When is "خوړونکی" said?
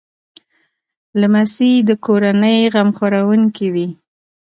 2.97-3.67